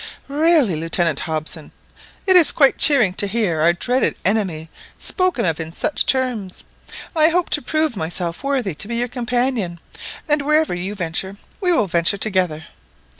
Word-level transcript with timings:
"Really, 0.27 0.75
Lieutenant 0.75 1.19
Hobson, 1.19 1.71
it 2.25 2.35
is 2.35 2.51
quite 2.51 2.79
cheering 2.79 3.13
to 3.13 3.27
hear 3.27 3.61
our 3.61 3.71
dreaded 3.71 4.15
enemy 4.25 4.67
spoken 4.97 5.45
of 5.45 5.59
in 5.59 5.71
such 5.71 6.07
terms. 6.07 6.63
I 7.15 7.29
hope 7.29 7.51
to 7.51 7.61
prove 7.61 7.95
myself 7.95 8.43
worthy 8.43 8.73
to 8.73 8.87
be 8.87 8.95
your 8.95 9.07
companion, 9.07 9.79
and 10.27 10.41
wherever 10.41 10.73
you 10.73 10.95
venture, 10.95 11.37
we 11.59 11.71
will 11.71 11.85
venture 11.85 12.17
together." 12.17 12.65